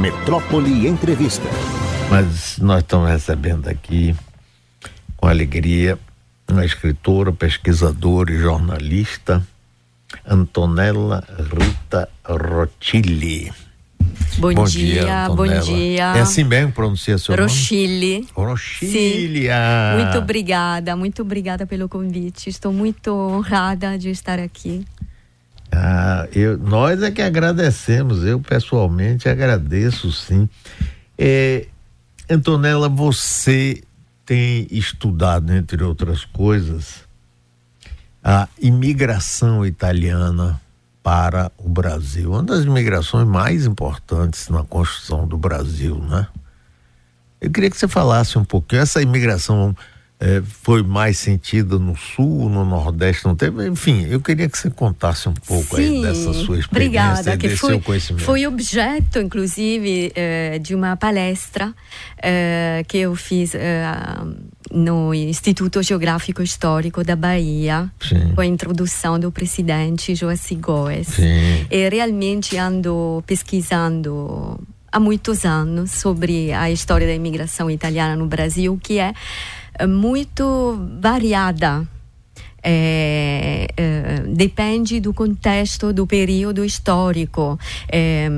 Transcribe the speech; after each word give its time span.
Metrópole 0.00 0.86
Entrevista. 0.86 1.46
Mas 2.08 2.56
nós 2.56 2.78
estamos 2.80 3.10
recebendo 3.10 3.68
aqui, 3.68 4.16
com 5.14 5.28
alegria, 5.28 5.98
uma 6.50 6.64
escritora, 6.64 7.30
pesquisadora 7.34 8.32
e 8.32 8.38
jornalista, 8.38 9.46
Antonella 10.26 11.22
Rita 11.38 12.08
Rotilli. 12.24 13.52
Bom, 14.38 14.54
bom 14.54 14.64
dia, 14.64 15.02
dia 15.02 15.28
bom 15.28 15.46
dia. 15.46 16.04
É 16.16 16.20
assim 16.20 16.44
mesmo 16.44 16.72
pronuncia 16.72 17.18
seu 17.18 17.36
Rochille. 17.36 18.26
nome? 18.34 18.52
Rochille. 18.52 19.50
Ah. 19.50 19.98
Muito 19.98 20.16
obrigada, 20.16 20.96
muito 20.96 21.20
obrigada 21.20 21.66
pelo 21.66 21.90
convite. 21.90 22.48
Estou 22.48 22.72
muito 22.72 23.12
honrada 23.12 23.98
de 23.98 24.08
estar 24.08 24.38
aqui. 24.38 24.82
Ah, 25.72 26.26
eu, 26.32 26.58
nós 26.58 27.02
é 27.02 27.10
que 27.10 27.22
agradecemos, 27.22 28.24
eu 28.24 28.40
pessoalmente 28.40 29.28
agradeço 29.28 30.10
sim. 30.10 30.48
É, 31.16 31.66
Antonella, 32.28 32.88
você 32.88 33.82
tem 34.26 34.66
estudado, 34.70 35.52
entre 35.52 35.82
outras 35.82 36.24
coisas, 36.24 37.04
a 38.22 38.48
imigração 38.60 39.64
italiana 39.64 40.60
para 41.02 41.50
o 41.56 41.68
Brasil. 41.68 42.30
Uma 42.30 42.42
das 42.42 42.64
imigrações 42.64 43.26
mais 43.26 43.66
importantes 43.66 44.48
na 44.48 44.62
construção 44.62 45.26
do 45.26 45.36
Brasil, 45.36 45.98
né? 45.98 46.26
Eu 47.40 47.50
queria 47.50 47.70
que 47.70 47.76
você 47.76 47.88
falasse 47.88 48.38
um 48.38 48.44
pouquinho. 48.44 48.82
Essa 48.82 49.00
imigração 49.00 49.74
é, 50.20 50.42
foi 50.44 50.82
mais 50.82 51.18
sentida 51.18 51.78
no 51.78 51.96
sul, 51.96 52.50
no 52.50 52.62
nordeste, 52.62 53.24
não 53.24 53.34
teve? 53.34 53.66
Enfim, 53.66 54.06
eu 54.06 54.20
queria 54.20 54.50
que 54.50 54.58
você 54.58 54.68
contasse 54.68 55.26
um 55.30 55.32
pouco 55.32 55.76
Sim, 55.76 55.96
aí 55.96 56.02
dessa 56.02 56.34
sua 56.34 56.58
experiência 56.58 56.68
obrigada, 56.70 57.36
que 57.38 57.48
desse 57.48 57.56
foi, 57.56 57.70
seu 57.70 57.80
conhecimento. 57.80 58.24
Foi 58.24 58.46
objeto, 58.46 59.18
inclusive, 59.18 60.12
eh, 60.14 60.58
de 60.58 60.74
uma 60.74 60.94
palestra 60.94 61.72
eh, 62.22 62.84
que 62.86 62.98
eu 62.98 63.16
fiz 63.16 63.54
eh, 63.54 63.82
no 64.70 65.14
Instituto 65.14 65.82
Geográfico 65.82 66.42
Histórico 66.42 67.02
da 67.02 67.16
Bahia, 67.16 67.90
Sim. 67.98 68.34
com 68.34 68.42
a 68.42 68.46
introdução 68.46 69.18
do 69.18 69.32
presidente 69.32 70.14
Joaci 70.14 70.54
Goes. 70.54 71.08
Sim. 71.08 71.66
E 71.70 71.88
realmente 71.88 72.58
ando 72.58 73.24
pesquisando 73.26 74.60
há 74.92 75.00
muitos 75.00 75.46
anos 75.46 75.92
sobre 75.92 76.52
a 76.52 76.70
história 76.70 77.06
da 77.06 77.14
imigração 77.14 77.70
italiana 77.70 78.14
no 78.16 78.26
Brasil, 78.26 78.78
que 78.82 78.98
é 78.98 79.14
muito 79.86 80.78
variada. 81.00 81.86
É, 82.62 83.68
é, 83.76 84.22
depende 84.28 85.00
do 85.00 85.14
contexto 85.14 85.92
do 85.92 86.06
período 86.06 86.64
histórico. 86.64 87.58
É, 87.90 88.28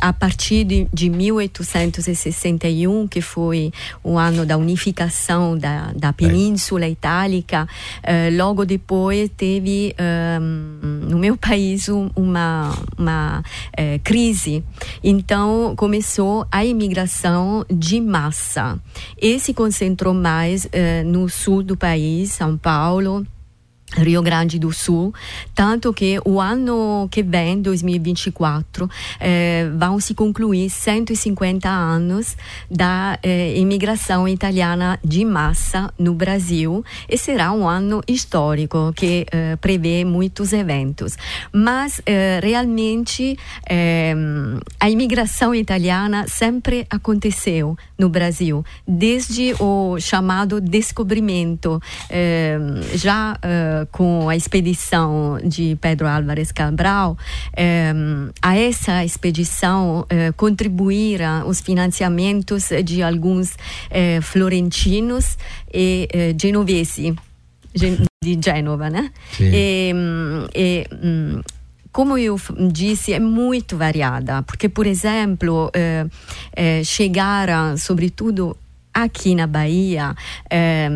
a 0.00 0.12
partir 0.12 0.64
de, 0.64 0.88
de 0.92 1.08
1861, 1.08 3.06
que 3.06 3.20
foi 3.20 3.72
o 4.02 4.18
ano 4.18 4.44
da 4.44 4.56
unificação 4.56 5.56
da, 5.56 5.92
da 5.94 6.12
Península 6.12 6.88
Itálica, 6.88 7.68
é, 8.02 8.30
logo 8.30 8.64
depois 8.64 9.30
teve 9.36 9.94
é, 9.96 10.38
no 10.40 11.18
meu 11.18 11.36
país 11.36 11.88
uma, 11.88 12.74
uma 12.96 13.42
é, 13.76 13.98
crise. 13.98 14.64
Então 15.02 15.74
começou 15.76 16.46
a 16.50 16.64
imigração 16.64 17.64
de 17.70 18.00
massa 18.00 18.78
e 19.20 19.38
se 19.38 19.54
concentrou 19.54 20.14
mais 20.14 20.68
no 21.06 21.28
sul 21.28 21.62
do 21.62 21.76
país, 21.76 22.32
São 22.32 22.56
Paulo. 22.56 23.26
Rio 23.96 24.22
Grande 24.22 24.58
do 24.58 24.72
Sul, 24.72 25.14
tanto 25.54 25.92
que 25.92 26.20
o 26.24 26.40
ano 26.40 27.08
que 27.10 27.22
vem, 27.22 27.60
2024, 27.60 28.88
eh, 29.18 29.68
vão 29.76 29.98
se 29.98 30.14
concluir 30.14 30.68
150 30.68 31.68
anos 31.68 32.36
da 32.70 33.18
eh, 33.22 33.54
imigração 33.56 34.28
italiana 34.28 34.98
de 35.02 35.24
massa 35.24 35.92
no 35.98 36.14
Brasil 36.14 36.84
e 37.08 37.16
será 37.16 37.50
um 37.52 37.66
ano 37.66 38.02
histórico 38.06 38.92
que 38.94 39.26
eh, 39.32 39.56
prevê 39.56 40.04
muitos 40.04 40.52
eventos. 40.52 41.16
Mas 41.52 42.00
realmente 42.42 43.38
a 44.80 44.90
imigração 44.90 45.54
italiana 45.54 46.26
sempre 46.26 46.86
aconteceu 46.90 47.76
no 47.98 48.08
Brasil, 48.08 48.64
desde 48.86 49.54
o 49.60 49.98
chamado 49.98 50.60
descobrimento, 50.60 51.80
já 52.94 53.38
com 53.86 54.28
a 54.28 54.36
expedição 54.36 55.38
de 55.44 55.76
Pedro 55.80 56.06
Álvares 56.06 56.52
Cabral, 56.52 57.16
eh, 57.56 57.92
a 58.42 58.56
essa 58.56 59.04
expedição 59.04 60.06
eh, 60.08 60.32
contribuíram 60.32 61.48
os 61.48 61.60
financiamentos 61.60 62.70
de 62.84 63.02
alguns 63.02 63.56
eh, 63.90 64.20
florentinos 64.20 65.36
e 65.72 66.08
genovesi 66.40 67.14
de 67.74 68.38
Gênova, 68.42 68.90
né? 68.90 69.10
E, 69.40 69.92
e, 70.54 70.86
como 71.92 72.18
eu 72.18 72.36
disse, 72.72 73.12
é 73.12 73.20
muito 73.20 73.76
variada, 73.76 74.42
porque, 74.42 74.68
por 74.68 74.86
exemplo, 74.86 75.70
chegaram, 76.84 77.76
sobretudo 77.76 78.56
aqui 79.02 79.34
na 79.34 79.46
Bahia 79.46 80.14
eh, 80.50 80.90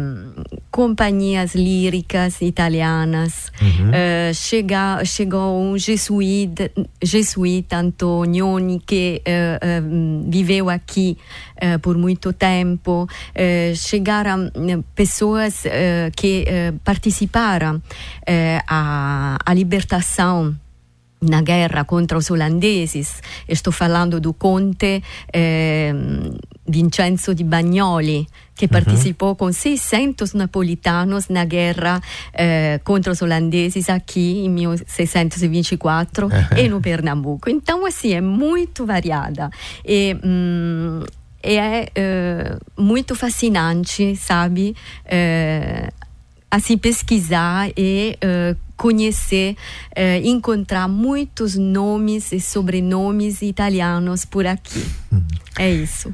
companhias 0.71 1.55
líricas 1.55 2.41
italianas 2.41 3.53
uhum. 3.61 3.91
eh, 3.93 4.33
chega, 4.35 5.05
chegou 5.05 5.61
um 5.61 5.79
jesuíta, 5.79 6.71
jesuíta 7.03 7.77
Antonioni 7.79 8.81
que 8.85 9.23
eh, 9.25 9.59
viveu 10.27 10.69
aqui 10.69 11.17
por 11.81 11.97
muito 11.97 12.33
tempo 12.33 13.07
chegaram 13.77 14.51
pessoas 14.97 15.63
que 16.17 16.45
participaram 16.83 17.81
à 18.67 19.55
libertação 19.55 20.57
na 21.23 21.43
guerra 21.43 21.85
contra 21.85 22.19
os 22.19 22.31
holandeses. 22.31 23.21
Estou 23.49 23.73
falando 23.73 24.21
do 24.21 24.33
conte 24.33 25.03
eh, 25.33 25.95
Vincenzo 26.67 27.33
di 27.33 27.45
Bagnoli, 27.45 28.27
che 28.55 28.65
uh-huh. 28.65 28.71
partecipò 28.71 29.35
con 29.35 29.53
600 29.53 30.33
napolitanos 30.35 31.29
na 31.29 31.45
guerra 31.45 32.01
eh, 32.33 32.81
contra 32.83 33.13
os 33.13 33.21
holandeses 33.21 33.89
aqui 33.89 34.45
em 34.45 34.51
1624 34.51 36.27
uh-huh. 36.27 36.59
e 36.59 36.69
no 36.69 36.81
Pernambuco. 36.81 37.49
Então, 37.49 37.87
assim, 37.87 38.13
é 38.13 38.21
muito 38.21 38.85
variada. 38.85 39.51
E, 39.85 40.17
hum, 40.23 41.03
é 41.45 41.91
uh, 41.99 42.81
muito 42.81 43.17
fascinante, 43.17 44.15
sabe? 44.15 44.77
Assim, 46.49 46.79
pesquisar 46.79 47.71
e 47.77 48.17
uh, 48.23 48.57
conhecer, 48.83 49.57
uh, 49.91 50.27
encontrar 50.27 50.89
muitos 50.89 51.55
nomes 51.55 52.33
e 52.33 52.41
sobrenomes 52.41 53.41
italianos 53.41 54.25
por 54.25 54.45
aqui. 54.45 54.85
É 55.57 55.71
isso. 55.71 56.13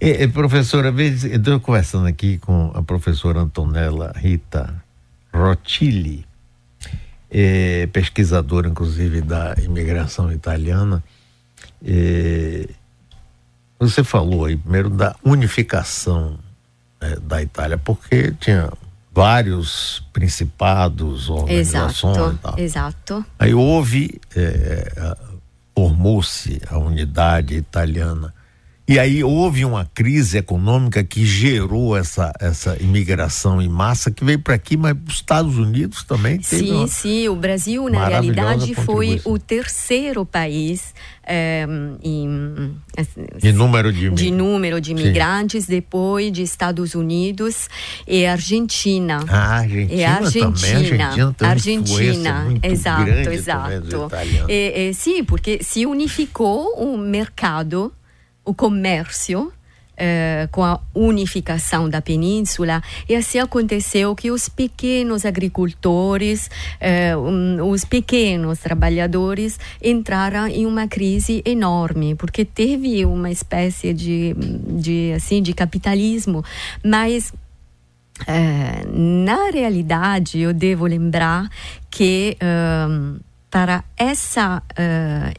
E, 0.00 0.24
e, 0.24 0.26
professora, 0.26 0.92
estou 1.00 1.60
conversando 1.60 2.08
aqui 2.08 2.38
com 2.38 2.72
a 2.74 2.82
professora 2.82 3.38
Antonella 3.38 4.12
Rita 4.16 4.82
Rotilli, 5.32 6.26
é, 7.30 7.86
pesquisadora, 7.86 8.66
inclusive, 8.66 9.20
da 9.20 9.54
imigração 9.62 10.32
italiana. 10.32 11.04
É, 11.84 12.68
você 13.78 14.02
falou 14.02 14.46
aí 14.46 14.56
primeiro 14.56 14.90
da 14.90 15.14
unificação 15.22 16.36
é, 17.00 17.14
da 17.20 17.40
Itália, 17.40 17.78
porque 17.78 18.32
tinha 18.40 18.72
vários 19.18 20.00
principados, 20.12 21.28
organizações 21.28 22.16
exato, 22.16 22.34
e 22.34 22.38
tal. 22.38 22.58
Exato. 22.58 23.26
Aí 23.36 23.52
houve, 23.52 24.20
formou-se 25.74 26.62
a 26.70 26.78
unidade 26.78 27.56
italiana 27.56 28.32
e 28.88 28.98
aí 28.98 29.22
houve 29.22 29.66
uma 29.66 29.84
crise 29.84 30.38
econômica 30.38 31.04
que 31.04 31.26
gerou 31.26 31.94
essa, 31.94 32.32
essa 32.40 32.74
imigração 32.80 33.60
em 33.60 33.68
massa 33.68 34.10
que 34.10 34.24
veio 34.24 34.38
para 34.38 34.54
aqui, 34.54 34.78
mas 34.78 34.96
os 35.06 35.16
Estados 35.16 35.58
Unidos 35.58 36.04
também 36.04 36.38
teve 36.38 36.68
Sim, 36.68 36.86
sim. 36.86 37.28
O 37.28 37.36
Brasil, 37.36 37.86
na 37.90 38.08
realidade, 38.08 38.74
foi 38.74 39.20
o 39.26 39.38
terceiro 39.38 40.24
país 40.24 40.94
em, 41.28 42.74
de 43.36 43.52
número 43.52 43.92
de, 43.92 44.10
de, 44.10 44.30
número 44.30 44.80
de 44.80 44.92
imigrantes, 44.92 45.64
sim. 45.64 45.72
depois 45.72 46.32
de 46.32 46.42
Estados 46.42 46.94
Unidos 46.94 47.68
e 48.06 48.24
Argentina. 48.26 49.24
Ah, 49.28 49.58
Argentina, 49.58 49.94
e 49.94 50.04
Argentina 50.04 50.52
também. 50.52 50.74
Argentina, 50.74 51.34
tem 51.36 51.48
Argentina 51.48 52.44
muito 52.44 52.66
exato, 52.66 53.10
exato. 53.30 54.10
E, 54.48 54.88
e, 54.88 54.94
sim, 54.94 55.22
porque 55.22 55.62
se 55.62 55.84
unificou 55.86 56.74
o 56.76 56.96
mercado 56.96 57.92
o 58.44 58.54
comércio 58.54 59.52
eh, 60.00 60.48
com 60.52 60.62
a 60.62 60.80
unificação 60.94 61.88
da 61.88 62.00
península, 62.00 62.80
e 63.08 63.16
assim 63.16 63.40
aconteceu 63.40 64.14
que 64.14 64.30
os 64.30 64.48
pequenos 64.48 65.26
agricultores, 65.26 66.48
eh, 66.80 67.16
um, 67.16 67.68
os 67.68 67.84
pequenos 67.84 68.60
trabalhadores 68.60 69.58
entraram 69.82 70.46
em 70.46 70.66
uma 70.66 70.86
crise 70.86 71.42
enorme, 71.44 72.14
porque 72.14 72.44
teve 72.44 73.04
uma 73.04 73.28
espécie 73.28 73.92
de, 73.92 74.34
de, 74.34 75.12
assim, 75.16 75.42
de 75.42 75.52
capitalismo, 75.52 76.44
mas 76.84 77.32
eh, 78.26 78.84
na 78.92 79.50
realidade, 79.50 80.38
eu 80.38 80.52
devo 80.52 80.86
lembrar 80.86 81.48
que 81.90 82.36
para 83.50 83.82
essa 83.96 84.62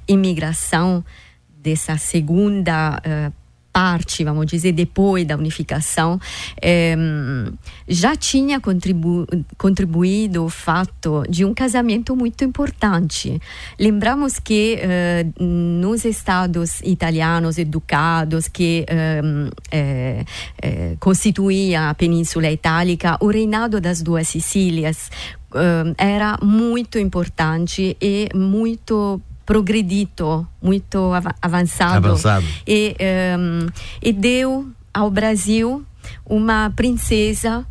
imigração 0.08 1.04
dessa 1.62 1.98
segunda 1.98 2.98
uh, 2.98 3.39
parte, 3.80 4.26
vamos 4.26 4.46
dizer, 4.46 4.74
depois 4.74 5.26
da 5.26 5.38
unificação, 5.38 6.20
eh, 6.62 6.98
já 7.88 8.14
tinha 8.14 8.60
contribu 8.60 9.26
contribuído 9.58 10.44
o 10.44 10.50
fato 10.50 11.24
de 11.30 11.46
um 11.46 11.54
casamento 11.54 12.14
muito 12.14 12.44
importante. 12.44 13.42
Lembramos 13.80 14.38
que 14.38 14.78
eh, 14.81 15.26
nos 15.40 16.04
estados 16.04 16.81
italianos 16.81 17.58
educados 17.58 18.50
que 18.50 18.86
eh, 19.72 20.26
constituía 21.00 21.90
a 21.90 21.94
Península 21.94 22.52
Itálica, 22.52 23.18
o 23.22 23.28
reinado 23.28 23.80
das 23.80 24.02
duas 24.02 24.28
Sicílias 24.28 25.10
era 25.98 26.38
muito 26.44 27.00
importante 27.00 27.98
e 28.00 28.30
muito 28.36 29.22
progredito, 29.50 30.48
muito 30.62 31.12
avançado. 31.42 32.07
avançado. 32.07 32.46
E, 32.68 32.96
um, 33.36 33.68
e 34.00 34.13
deu 34.13 34.69
ao 34.94 35.10
Brasil 35.10 35.84
uma 36.24 36.72
princesa 36.75 37.66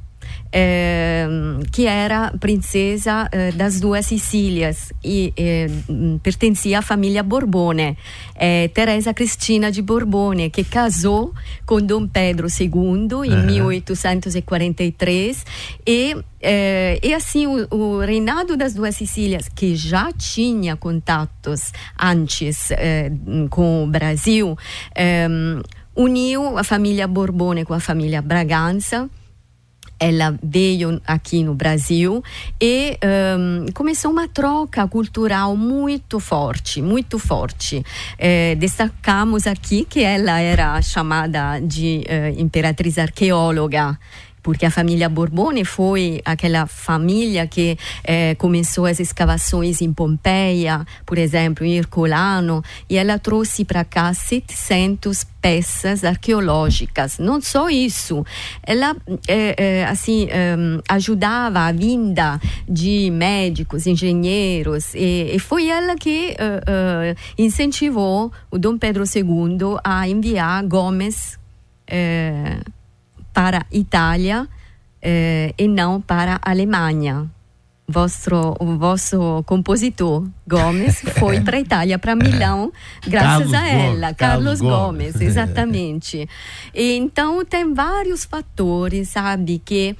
que 1.70 1.86
era 1.86 2.32
princesa 2.40 3.28
eh, 3.30 3.52
das 3.52 3.80
duas 3.80 4.06
Sicílias 4.06 4.92
e 5.04 5.32
eh, 5.36 5.68
pertencia 6.22 6.78
à 6.78 6.82
família 6.82 7.22
Borbone, 7.22 7.98
eh, 8.34 8.68
Teresa 8.68 9.12
Cristina 9.12 9.70
de 9.70 9.82
Borbone, 9.82 10.48
que 10.48 10.64
casou 10.64 11.34
com 11.66 11.80
Dom 11.80 12.06
Pedro 12.08 12.48
II 12.48 12.68
em 13.26 13.34
uhum. 13.34 13.46
1843 13.46 15.44
e 15.86 16.16
e 16.40 17.12
assim 17.14 17.48
o, 17.48 17.66
o, 17.68 17.98
reinado 17.98 18.56
das 18.56 18.72
duas 18.72 18.94
Sicílias, 18.94 19.48
que 19.48 19.74
já 19.74 20.12
tinha 20.12 20.76
contatos 20.76 21.72
antes 21.98 22.68
com 23.50 23.82
o 23.82 23.88
Brasil, 23.88 24.56
uniu 25.96 26.56
a 26.56 26.62
família 26.62 27.08
Borbone 27.08 27.64
com 27.64 27.74
a 27.74 27.80
família 27.80 28.22
Bragança 28.22 29.10
ela 29.98 30.38
veio 30.42 31.00
aqui 31.06 31.42
no 31.42 31.54
Brasil 31.54 32.22
e 32.60 32.98
um, 33.38 33.66
começou 33.72 34.10
uma 34.10 34.28
troca 34.28 34.86
cultural 34.86 35.56
muito 35.56 36.20
forte, 36.20 36.80
muito 36.80 37.18
forte. 37.18 37.82
Eh, 38.18 38.54
destacamos 38.56 39.46
aqui 39.46 39.84
que 39.84 40.00
ela 40.02 40.40
era 40.40 40.80
chamada 40.82 41.58
de 41.60 42.04
uh, 42.06 42.40
imperatriz 42.40 42.98
arqueóloga 42.98 43.98
porque 44.48 44.64
a 44.64 44.70
família 44.70 45.10
Borbone 45.10 45.62
foi 45.62 46.22
aquela 46.24 46.66
família 46.66 47.46
que 47.46 47.76
eh, 48.02 48.34
começou 48.36 48.86
as 48.86 48.98
escavações 48.98 49.82
em 49.82 49.92
Pompeia, 49.92 50.86
por 51.04 51.18
exemplo, 51.18 51.66
em 51.66 51.76
Herculano, 51.76 52.64
e 52.88 52.96
ela 52.96 53.18
trouxe 53.18 53.62
para 53.62 53.84
cá 53.84 54.14
700 54.14 55.26
peças 55.42 56.02
arqueológicas. 56.02 57.18
Não 57.18 57.42
só 57.42 57.68
isso, 57.68 58.24
ela 58.62 58.96
eh, 59.28 59.54
eh, 59.58 59.84
assim 59.84 60.28
ajudava 60.88 61.66
a 61.66 61.72
vinda 61.72 62.40
de 62.66 63.10
médicos, 63.10 63.86
engenheiros, 63.86 64.94
e, 64.94 65.30
e 65.34 65.38
foi 65.38 65.68
ela 65.68 65.94
que 65.94 66.34
incentivou 67.36 68.32
o 68.50 68.56
Dom 68.56 68.78
Pedro 68.78 69.04
II 69.04 69.78
a 69.84 70.08
enviar 70.08 70.64
Gomes 70.64 71.38
para 73.48 73.64
Itália 73.72 74.46
eh, 75.00 75.54
e 75.56 75.66
não 75.66 76.02
para 76.02 76.38
Alemanha. 76.42 77.30
Vostro, 77.90 78.54
o 78.60 78.76
vosso 78.76 79.42
compositor 79.46 80.28
Gomes 80.46 81.00
foi 81.18 81.40
para 81.40 81.56
a 81.56 81.60
Itália, 81.60 81.98
para 81.98 82.14
Milão, 82.14 82.70
graças 83.06 83.50
Carlos 83.50 83.54
a 83.54 83.66
ela, 83.66 83.88
Gomes, 83.88 84.00
Carlos, 84.00 84.16
Carlos 84.18 84.60
Gomes, 84.60 85.12
Gomes. 85.14 85.20
exatamente. 85.22 86.28
e, 86.74 86.92
então 87.00 87.42
tem 87.42 87.72
vários 87.72 88.26
fatores, 88.26 89.08
sabe, 89.08 89.62
que 89.64 89.96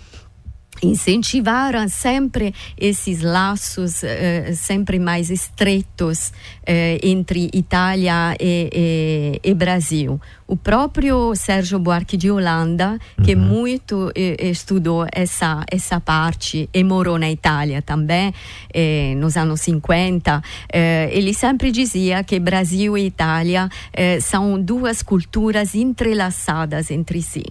incentivaram 0.83 1.89
sempre 1.89 2.55
esses 2.77 3.23
laços 3.23 4.03
eh, 4.03 4.53
sempre 4.55 4.99
mais 4.99 5.31
estreitos 5.31 6.33
eh, 6.67 6.99
entre 7.03 7.51
Itália 7.53 8.37
e, 8.41 9.41
e, 9.43 9.51
e, 9.51 9.55
Brasil. 9.55 10.21
O 10.47 10.57
próprio 10.57 11.35
Sérgio 11.35 11.79
Buarque 11.79 12.17
de 12.17 12.31
Holanda, 12.31 12.99
que 13.23 13.35
uhum. 13.35 13.41
muito 13.41 14.11
eh, 14.15 14.49
estudou 14.49 15.07
essa, 15.13 15.65
essa 15.71 16.01
parte 16.01 16.69
e 16.73 16.85
morou 16.85 17.19
na 17.19 17.31
Itália 17.31 17.83
também, 17.83 18.33
eh, 18.73 19.15
nos 19.17 19.37
anos 19.37 19.61
50, 19.61 20.43
eh, 20.73 21.11
ele 21.13 21.35
sempre 21.35 21.71
dizia 21.71 22.25
que 22.25 22.39
Brasil 22.39 22.97
e 22.97 23.07
Itália 23.07 23.69
eh, 23.93 24.21
são 24.21 24.61
duas 24.61 25.03
culturas 25.03 25.75
entrelaçadas 25.75 26.91
entre 26.91 27.21
si. 27.21 27.45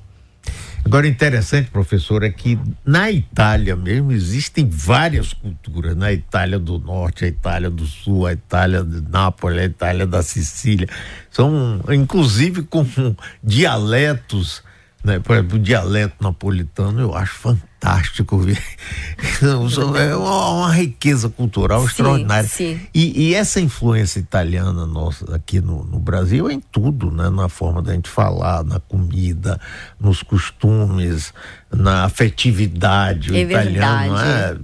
Agora, 0.87 1.05
interessante, 1.05 1.69
professor, 1.69 2.23
é 2.23 2.29
que 2.29 2.57
na 2.85 3.11
Itália 3.11 3.75
mesmo 3.75 4.13
existem 4.13 4.69
várias 4.69 5.33
culturas. 5.33 5.97
Na 5.97 6.13
Itália 6.13 6.57
do 6.57 6.79
Norte, 6.79 7.25
a 7.25 7.27
Itália 7.27 7.69
do 7.69 7.85
Sul, 7.85 8.25
a 8.25 8.31
Itália 8.31 8.85
de 8.85 9.01
Nápoles, 9.01 9.59
a 9.59 9.65
Itália 9.65 10.07
da 10.07 10.23
Sicília. 10.23 10.87
São, 11.29 11.81
inclusive, 11.89 12.63
com 12.63 12.85
dialetos 13.43 14.63
né? 15.03 15.19
Por 15.19 15.35
exemplo, 15.35 15.57
o 15.57 15.59
dialeto 15.59 16.15
napolitano 16.21 16.99
eu 16.99 17.15
acho 17.15 17.35
fantástico. 17.35 17.66
é 19.95 20.15
uma, 20.15 20.49
uma, 20.49 20.71
riqueza 20.71 21.29
cultural 21.29 21.81
sim, 21.81 21.87
extraordinária. 21.87 22.49
Sim. 22.49 22.79
E, 22.93 23.29
e, 23.29 23.35
essa 23.35 23.61
influência 23.61 24.19
italiana 24.19 24.85
nossa 24.85 25.35
aqui 25.35 25.61
no, 25.61 25.83
no, 25.83 25.99
Brasil 25.99 26.49
é 26.49 26.53
em 26.53 26.59
tudo, 26.59 27.11
né? 27.11 27.29
Na 27.29 27.47
forma 27.47 27.81
da 27.81 27.93
gente 27.93 28.09
falar, 28.09 28.63
na 28.63 28.79
comida, 28.79 29.59
nos 29.99 30.23
costumes, 30.23 31.33
na 31.71 32.05
afetividade. 32.05 33.29
É 33.29 33.45
o 33.45 33.49
italiano 33.51 34.15
verdade. 34.15 34.61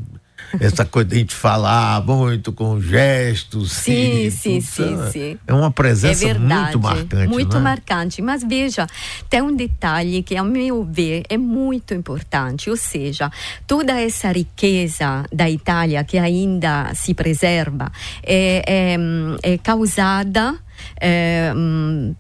É 0.60 0.66
essa 0.66 0.86
coisa 0.86 1.10
de 1.10 1.16
a 1.16 1.20
gente 1.20 1.36
falar 1.36 2.04
muito 2.06 2.52
com 2.52 2.80
gestos. 2.80 3.72
Sim, 3.72 4.30
sim, 4.30 4.62
sim, 4.62 4.98
sim. 5.12 5.38
É 5.48 5.54
uma 5.54 5.72
presença 5.72 6.28
é 6.28 6.34
muito 6.34 6.80
marcante. 6.80 7.28
Muito 7.28 7.58
né? 7.58 7.64
marcante. 7.64 8.22
Mas 8.22 8.44
veja, 8.44 8.88
tem 9.30 9.42
um 9.42 9.56
detalhe 9.56 10.22
que, 10.24 10.36
ao 10.36 10.46
meu 10.46 10.84
ver, 10.84 11.24
é 11.30 11.38
muito 11.38 11.94
importante. 11.94 12.70
Ou 12.70 12.78
seja, 12.78 13.32
toda 13.66 14.00
essa 14.00 14.32
riqueza 14.32 15.26
da 15.32 15.50
Itália 15.50 16.04
que 16.04 16.18
ainda 16.18 16.94
se 16.94 17.14
preserva 17.14 17.92
é, 18.24 18.98
é, 19.44 19.54
é 19.54 19.58
causada 19.58 20.56
eh, 21.00 21.54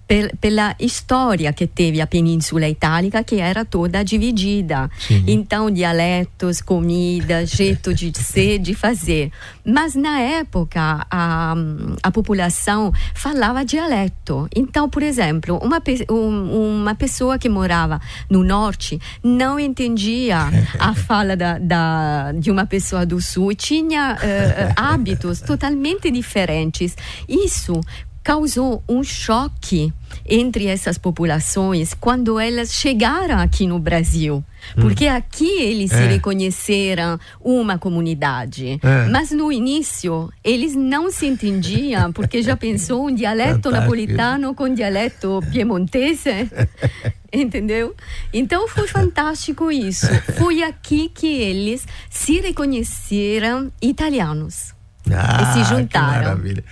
per, 0.07 0.35
pela 0.37 0.75
história 0.79 1.51
que 1.53 1.67
teve 1.67 2.01
a 2.01 2.07
Península 2.07 2.67
Itálica, 2.67 3.23
que 3.23 3.39
era 3.39 3.65
toda 3.65 4.03
dividida. 4.03 4.89
Sim. 4.99 5.23
Então, 5.27 5.69
dialetos, 5.69 6.61
comida, 6.61 7.45
jeito 7.47 7.93
de 7.93 8.11
ser, 8.17 8.59
de 8.59 8.73
fazer. 8.73 9.31
Mas, 9.65 9.95
na 9.95 10.19
época, 10.19 11.05
a, 11.09 11.55
a 12.01 12.11
população 12.11 12.91
falava 13.13 13.65
dialeto. 13.65 14.47
Então, 14.55 14.89
por 14.89 15.03
exemplo, 15.03 15.59
uma, 15.61 15.81
um, 16.09 16.81
uma 16.81 16.95
pessoa 16.95 17.37
que 17.37 17.49
morava 17.49 17.99
no 18.29 18.43
norte 18.43 18.99
não 19.23 19.59
entendia 19.59 20.39
a 20.79 20.93
fala 20.95 21.35
da, 21.35 21.57
da, 21.57 22.31
de 22.33 22.51
uma 22.51 22.65
pessoa 22.65 23.05
do 23.05 23.21
sul, 23.21 23.53
tinha 23.55 24.15
uh, 24.15 24.73
hábitos 24.75 25.41
totalmente 25.41 26.09
diferentes. 26.11 26.95
Isso 27.27 27.79
causou 28.23 28.81
um 28.87 29.03
choque 29.03 29.93
entre 30.25 30.67
essas 30.67 30.97
populações 30.97 31.93
quando 31.93 32.39
elas 32.39 32.73
chegaram 32.73 33.37
aqui 33.39 33.67
no 33.67 33.77
Brasil. 33.79 34.43
Porque 34.75 35.09
hum. 35.09 35.15
aqui 35.15 35.61
eles 35.61 35.91
é. 35.91 35.97
se 35.97 36.07
reconheceram 36.07 37.19
uma 37.41 37.77
comunidade. 37.77 38.79
É. 38.81 39.09
Mas 39.09 39.31
no 39.31 39.51
início 39.51 40.31
eles 40.43 40.73
não 40.73 41.11
se 41.11 41.25
entendiam, 41.25 42.13
porque 42.13 42.41
já 42.41 42.55
pensou 42.55 43.07
um 43.07 43.13
dialeto 43.13 43.63
Fantástico. 43.63 43.81
napolitano 43.81 44.55
com 44.55 44.73
dialeto 44.73 45.41
piemontese? 45.51 46.49
Entendeu? 47.33 47.95
Então 48.31 48.67
foi 48.67 48.87
fantástico 48.87 49.71
isso. 49.71 50.07
Foi 50.37 50.61
aqui 50.61 51.09
que 51.09 51.27
eles 51.27 51.85
se 52.09 52.39
reconheceram 52.39 53.71
italianos. 53.81 54.73
Ah, 55.11 55.41
e 55.41 55.53
se 55.53 55.69
juntaram. 55.69 56.19
Que 56.19 56.25
maravilha. 56.25 56.63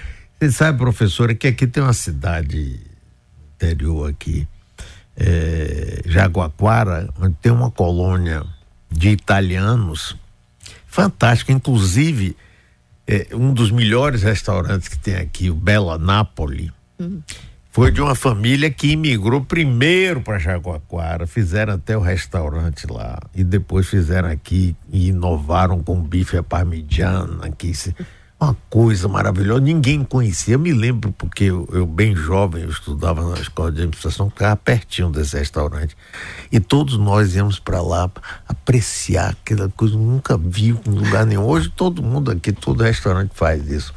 Você 0.41 0.51
sabe, 0.51 0.79
professora, 0.79 1.35
que 1.35 1.47
aqui 1.47 1.67
tem 1.67 1.83
uma 1.83 1.93
cidade 1.93 2.79
interior 3.53 4.09
aqui, 4.09 4.47
é, 5.15 6.01
Jaguaquara, 6.03 7.07
onde 7.21 7.35
tem 7.39 7.51
uma 7.51 7.69
colônia 7.69 8.43
de 8.89 9.09
italianos 9.09 10.17
fantástica, 10.87 11.51
inclusive 11.51 12.35
é, 13.05 13.27
um 13.33 13.53
dos 13.53 13.69
melhores 13.69 14.23
restaurantes 14.23 14.87
que 14.87 14.97
tem 14.97 15.13
aqui, 15.13 15.51
o 15.51 15.53
Bela 15.53 15.99
Napoli, 15.99 16.73
uhum. 16.97 17.21
foi 17.69 17.91
de 17.91 18.01
uma 18.01 18.15
família 18.15 18.71
que 18.71 18.93
imigrou 18.93 19.45
primeiro 19.45 20.21
para 20.21 20.39
Jaguaquara, 20.39 21.27
fizeram 21.27 21.75
até 21.75 21.95
o 21.95 22.01
restaurante 22.01 22.87
lá 22.89 23.19
e 23.35 23.43
depois 23.43 23.87
fizeram 23.87 24.29
aqui 24.29 24.75
e 24.91 25.09
inovaram 25.09 25.83
com 25.83 26.01
bife 26.01 26.35
à 26.35 26.41
parmigiana, 26.41 27.51
que 27.51 27.75
se, 27.75 27.95
uma 28.41 28.57
coisa 28.71 29.07
maravilhosa, 29.07 29.61
ninguém 29.61 30.03
conhecia. 30.03 30.55
Eu 30.55 30.59
me 30.59 30.73
lembro 30.73 31.11
porque 31.11 31.43
eu, 31.43 31.69
eu, 31.71 31.85
bem 31.85 32.15
jovem, 32.15 32.63
eu 32.63 32.71
estudava 32.71 33.23
na 33.29 33.39
escola 33.39 33.71
de 33.71 33.77
administração, 33.81 34.31
ficava 34.31 34.55
pertinho 34.55 35.11
desse 35.11 35.37
restaurante. 35.37 35.95
E 36.51 36.59
todos 36.59 36.97
nós 36.97 37.35
íamos 37.35 37.59
para 37.59 37.79
lá 37.81 38.09
apreciar 38.47 39.29
aquela 39.29 39.69
coisa, 39.69 39.95
nunca 39.95 40.35
vi 40.37 40.69
em 40.69 40.91
lugar 40.91 41.23
nenhum. 41.23 41.45
Hoje 41.45 41.69
todo 41.69 42.01
mundo 42.01 42.31
aqui, 42.31 42.51
todo 42.51 42.81
restaurante 42.83 43.31
faz 43.35 43.69
isso. 43.69 43.93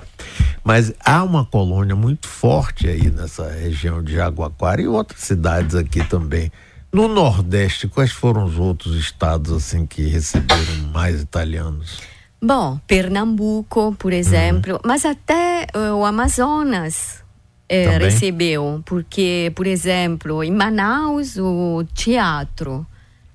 Mas 0.62 0.92
há 1.02 1.24
uma 1.24 1.46
colônia 1.46 1.96
muito 1.96 2.28
forte 2.28 2.86
aí 2.86 3.10
nessa 3.10 3.50
região 3.50 4.02
de 4.02 4.12
Jaguaquara 4.12 4.82
e 4.82 4.86
outras 4.86 5.20
cidades 5.20 5.74
aqui 5.74 6.04
também. 6.04 6.52
No 6.92 7.08
Nordeste, 7.08 7.88
quais 7.88 8.12
foram 8.12 8.44
os 8.44 8.58
outros 8.58 8.94
estados 8.96 9.50
assim 9.50 9.86
que 9.86 10.02
receberam 10.02 10.92
mais 10.92 11.22
italianos? 11.22 12.13
Bom, 12.44 12.78
Pernambuco, 12.86 13.96
por 13.98 14.12
exemplo, 14.12 14.74
uhum. 14.74 14.80
mas 14.84 15.06
até 15.06 15.66
uh, 15.74 15.94
o 15.94 16.04
Amazonas 16.04 17.24
eh, 17.66 17.96
recebeu, 17.96 18.82
porque, 18.84 19.50
por 19.56 19.66
exemplo, 19.66 20.44
em 20.44 20.52
Manaus, 20.52 21.38
o 21.38 21.82
teatro 21.94 22.86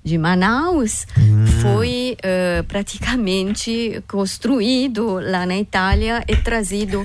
de 0.04 0.16
Manaus 0.16 1.08
uhum. 1.18 1.46
foi 1.60 2.16
uh, 2.20 2.62
praticamente 2.64 4.00
construído 4.06 5.18
lá 5.18 5.44
na 5.44 5.56
Itália 5.56 6.22
e 6.28 6.36
trazido 6.36 7.04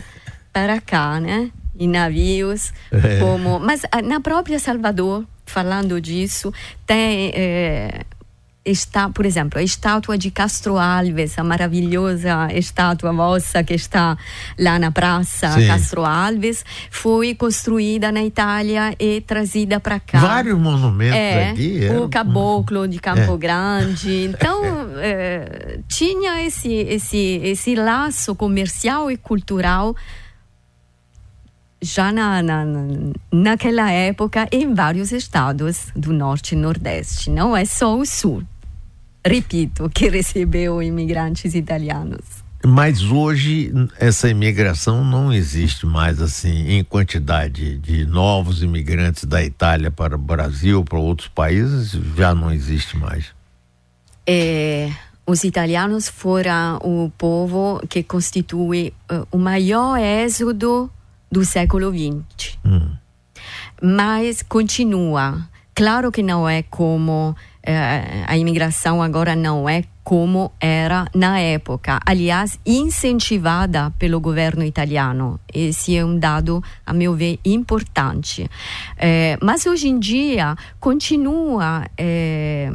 para 0.53 0.79
cá, 0.79 1.19
né? 1.19 1.49
Em 1.77 1.87
navios, 1.89 2.71
é. 2.91 3.19
como... 3.19 3.59
Mas 3.59 3.81
na 4.03 4.19
própria 4.19 4.59
Salvador, 4.59 5.25
falando 5.43 5.99
disso, 5.99 6.53
tem 6.85 7.31
eh, 7.33 8.01
está, 8.65 9.07
por 9.09 9.25
exemplo, 9.25 9.59
a 9.59 9.63
estátua 9.63 10.17
de 10.17 10.31
Castro 10.31 10.77
Alves, 10.77 11.37
a 11.37 11.43
maravilhosa 11.43 12.47
estátua 12.51 13.13
vossa 13.13 13.63
que 13.63 13.75
está 13.75 14.17
lá 14.59 14.79
na 14.79 14.91
praça 14.91 15.51
Sim. 15.51 15.67
Castro 15.67 16.03
Alves, 16.03 16.65
foi 16.89 17.35
construída 17.35 18.11
na 18.11 18.23
Itália 18.23 18.95
e 18.99 19.21
trazida 19.21 19.79
para 19.79 19.99
cá. 19.99 20.19
Vários 20.19 20.57
monumentos 20.57 21.15
é, 21.15 21.51
aqui. 21.51 21.85
É. 21.85 21.97
O 21.99 22.09
caboclo 22.09 22.87
de 22.87 22.99
Campo 22.99 23.33
é. 23.33 23.37
Grande. 23.37 24.25
Então, 24.35 24.61
é, 24.97 25.79
tinha 25.87 26.43
esse, 26.45 26.71
esse, 26.71 27.39
esse 27.43 27.75
laço 27.75 28.33
comercial 28.33 29.11
e 29.11 29.17
cultural 29.17 29.95
já 31.81 32.11
na, 32.11 32.41
na, 32.41 32.65
naquela 33.31 33.91
época 33.91 34.47
em 34.51 34.73
vários 34.73 35.11
estados 35.11 35.87
do 35.95 36.11
norte 36.11 36.53
e 36.53 36.57
nordeste, 36.57 37.29
não 37.29 37.55
é 37.55 37.65
só 37.65 37.97
o 37.97 38.05
sul 38.05 38.43
repito, 39.25 39.89
que 39.89 40.07
recebeu 40.09 40.81
imigrantes 40.81 41.55
italianos. 41.55 42.45
Mas 42.65 43.03
hoje 43.03 43.71
essa 43.99 44.27
imigração 44.27 45.03
não 45.03 45.31
existe 45.31 45.85
mais 45.85 46.19
assim 46.19 46.71
em 46.71 46.83
quantidade 46.83 47.77
de 47.77 48.05
novos 48.05 48.63
imigrantes 48.63 49.25
da 49.25 49.43
Itália 49.43 49.91
para 49.91 50.15
o 50.15 50.19
Brasil, 50.19 50.83
para 50.83 50.97
outros 50.97 51.27
países, 51.27 51.91
já 52.15 52.33
não 52.33 52.51
existe 52.51 52.97
mais. 52.97 53.27
É, 54.25 54.91
os 55.27 55.43
italianos 55.43 56.07
foram 56.07 56.77
o 56.77 57.11
povo 57.15 57.79
que 57.87 58.01
constitui 58.01 58.93
uh, 59.11 59.27
o 59.31 59.37
maior 59.37 59.97
êxodo 59.97 60.89
do 61.31 61.45
século 61.45 61.91
XX. 61.91 62.57
Hum. 62.65 62.95
Mas 63.81 64.41
continua. 64.41 65.47
Claro 65.75 66.11
que 66.11 66.23
não 66.23 66.47
é 66.47 66.63
como 66.63 67.35
eh, 67.65 68.23
a 68.27 68.37
imigração 68.37 69.01
agora 69.01 69.35
não 69.35 69.67
é 69.67 69.83
como 70.03 70.51
era 70.59 71.07
na 71.15 71.39
época. 71.39 71.99
Aliás, 72.05 72.59
incentivada 72.63 73.91
pelo 73.97 74.19
governo 74.19 74.63
italiano. 74.63 75.39
Esse 75.51 75.97
é 75.97 76.05
um 76.05 76.17
dado, 76.17 76.63
a 76.85 76.93
meu 76.93 77.15
ver, 77.15 77.39
importante. 77.43 78.47
É, 78.97 79.35
mas 79.41 79.65
hoje 79.65 79.87
em 79.87 79.97
dia 79.97 80.55
continua. 80.79 81.87
É, 81.97 82.71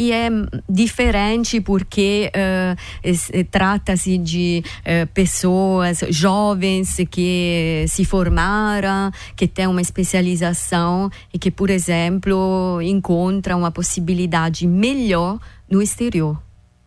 e 0.00 0.12
é 0.12 0.30
diferente 0.66 1.60
porque 1.60 2.32
uh, 2.34 3.44
trata-se 3.50 4.16
de 4.16 4.64
uh, 4.64 5.06
pessoas 5.12 6.02
jovens 6.08 6.96
que 7.10 7.84
se 7.86 8.06
formaram, 8.06 9.12
que 9.36 9.46
têm 9.46 9.66
uma 9.66 9.82
especialização 9.82 11.10
e 11.34 11.38
que, 11.38 11.50
por 11.50 11.68
exemplo, 11.68 12.80
encontram 12.80 13.58
uma 13.58 13.70
possibilidade 13.70 14.66
melhor 14.66 15.38
no 15.70 15.82
exterior. 15.82 16.42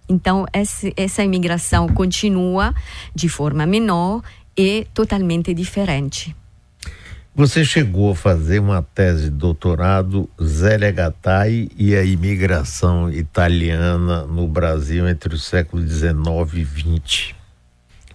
Então, 0.09 0.47
essa, 0.51 1.23
imigração 1.23 1.87
continua 1.89 2.73
de 3.13 3.29
forma 3.29 3.67
menor 3.67 4.23
e 4.57 4.87
totalmente 4.91 5.53
diferente. 5.53 6.35
Você 7.35 7.65
chegou 7.65 8.11
a 8.11 8.15
fazer 8.15 8.59
uma 8.59 8.83
tese 8.83 9.23
de 9.23 9.31
doutorado 9.31 10.29
Zélia 10.41 10.91
Gattai 10.91 11.67
e 11.75 11.95
a 11.95 12.03
imigração 12.03 13.11
italiana 13.11 14.23
no 14.27 14.47
Brasil 14.47 15.09
entre 15.09 15.33
o 15.33 15.39
século 15.39 15.81
XIX 15.81 16.13
e 16.53 16.63
XX. 16.63 17.33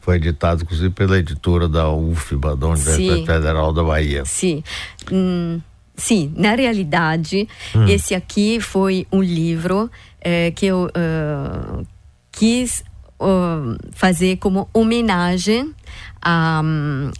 Foi 0.00 0.16
editado, 0.16 0.62
inclusive, 0.62 0.90
pela 0.90 1.18
editora 1.18 1.68
da 1.68 1.90
UFBA, 1.90 2.54
da 2.54 2.68
Universidade. 2.68 3.26
Federal 3.26 3.72
da 3.72 3.82
Bahia. 3.82 4.24
Sim. 4.24 4.62
Hum, 5.10 5.60
sim, 5.96 6.32
na 6.36 6.54
realidade, 6.54 7.48
hum. 7.74 7.88
esse 7.88 8.14
aqui 8.14 8.60
foi 8.60 9.04
um 9.10 9.20
livro 9.20 9.90
eh, 10.20 10.52
que 10.52 10.66
eu 10.66 10.86
uh, 10.86 11.84
quis 12.30 12.84
uh, 13.18 13.76
fazer 13.92 14.36
como 14.36 14.68
homenagem 14.72 15.74
a, 16.22 16.62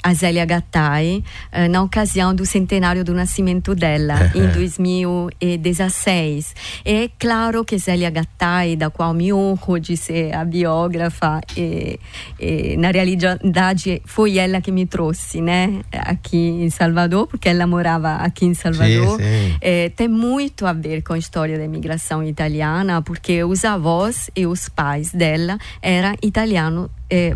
a 0.02 0.14
Zélia 0.14 0.44
Gattai 0.44 1.22
uh, 1.52 1.68
na 1.70 1.82
ocasião 1.82 2.34
do 2.34 2.44
centenário 2.44 3.04
do 3.04 3.14
nascimento 3.14 3.72
dela, 3.74 4.30
em 4.34 4.48
2016. 4.48 6.54
É 6.84 7.08
claro 7.18 7.64
que 7.64 7.78
Zélia 7.78 8.10
Gattai, 8.10 8.76
da 8.76 8.90
qual 8.90 9.14
me 9.14 9.32
honro 9.32 9.78
de 9.78 9.96
ser 9.96 10.34
a 10.34 10.44
biógrafa, 10.44 11.40
e, 11.56 11.98
e, 12.38 12.76
na 12.76 12.90
realidade 12.90 14.02
foi 14.04 14.36
ela 14.38 14.60
que 14.60 14.70
me 14.70 14.84
trouxe 14.86 15.40
né, 15.40 15.80
aqui 15.92 16.36
em 16.36 16.70
Salvador, 16.70 17.26
porque 17.26 17.48
ela 17.48 17.66
morava 17.66 18.16
aqui 18.16 18.44
em 18.46 18.54
Salvador. 18.54 19.20
Sim, 19.20 19.24
sim. 19.24 19.56
É, 19.60 19.88
tem 19.90 20.08
muito 20.08 20.66
a 20.66 20.72
ver 20.72 21.02
com 21.02 21.12
a 21.12 21.18
história 21.18 21.56
da 21.56 21.64
imigração 21.64 22.24
italiana, 22.24 23.00
porque 23.02 23.44
os 23.44 23.64
avós 23.64 24.30
e 24.34 24.44
os 24.46 24.68
pais 24.68 25.12
dela 25.12 25.58
eram 25.82 26.14
italianos 26.22 26.90
eh, 27.10 27.34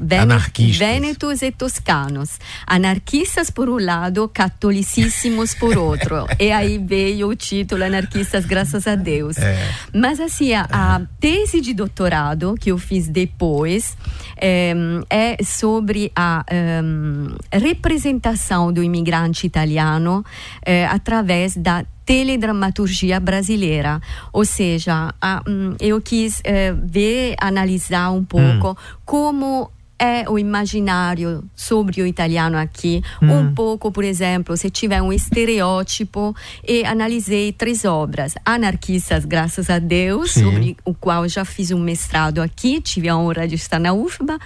Vênetos 0.79 1.43
e 1.43 1.50
toscanos. 1.50 2.38
Anarquistas 2.67 3.50
por 3.50 3.69
um 3.69 3.79
lado, 3.79 4.29
catolicíssimos 4.29 5.55
por 5.55 5.79
outro. 5.79 6.26
e 6.38 6.50
aí 6.50 6.79
veio 6.79 7.29
o 7.29 7.35
título 7.35 7.85
Anarquistas, 7.85 8.45
graças 8.45 8.87
a 8.87 8.95
Deus. 8.95 9.38
É. 9.38 9.71
Mas 9.95 10.21
assim, 10.21 10.52
a, 10.52 10.67
a, 10.71 11.00
tese 11.19 11.61
de 11.61 11.73
doutorado 11.73 12.55
que 12.61 12.71
eu 12.71 12.79
fiz 12.79 13.09
depois 13.09 13.97
é, 14.37 14.75
é 15.09 15.43
sobre 15.43 16.12
a 16.14 16.45
um, 16.83 17.35
representação 17.52 18.73
do 18.73 18.83
imigrante 18.83 19.47
italiano 19.47 20.25
é, 20.64 20.87
através 20.87 21.57
da 21.57 21.85
teledramaturgia 22.04 23.18
brasileira. 23.21 24.00
Ou 24.32 24.44
seja, 24.44 25.14
a, 25.21 25.42
um, 25.47 25.75
eu 25.80 26.00
quis 26.00 26.40
uh, 26.40 26.78
ver, 26.85 27.35
analisar 27.40 28.11
um 28.11 28.25
pouco 28.25 28.71
hum. 28.71 28.76
como 29.04 29.71
é 30.02 30.28
o 30.28 30.37
imaginário 30.37 31.44
sobre 31.54 32.02
o 32.02 32.06
italiano 32.06 32.59
aqui. 32.59 33.04
Hum. 33.23 33.32
Um 33.32 33.54
pouco, 33.54 33.92
por 33.92 34.02
exemplo, 34.02 34.56
se 34.56 34.68
tiver 34.68 35.00
um 35.00 35.12
estereótipo, 35.12 36.35
e 36.66 36.85
analisei 36.85 37.52
três 37.52 37.85
obras. 37.85 38.35
Anarquistas, 38.44 39.25
graças 39.25 39.71
a 39.71 39.78
Deus, 39.78 40.32
Sim. 40.32 40.42
sobre 40.42 40.76
o 40.85 40.92
qual 40.92 41.28
já 41.28 41.44
fiz 41.44 41.71
um 41.71 41.78
mestrado 41.78 42.40
aqui, 42.42 42.80
tive 42.80 43.09
a 43.09 43.16
honra 43.16 43.47
de 43.47 43.54
estar 43.54 43.78
na 43.78 43.92
UFBA 43.92 44.40